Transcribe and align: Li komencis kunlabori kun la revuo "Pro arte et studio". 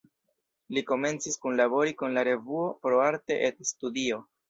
Li 0.77 0.83
komencis 0.91 1.37
kunlabori 1.45 1.95
kun 2.01 2.19
la 2.19 2.25
revuo 2.31 2.67
"Pro 2.83 3.07
arte 3.13 3.43
et 3.53 3.65
studio". 3.75 4.25